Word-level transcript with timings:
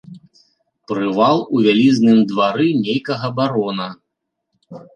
Прывал 0.91 1.37
у 1.55 1.61
вялізным 1.67 2.25
двары 2.33 2.67
нейкага 2.87 3.33
барона. 3.39 3.87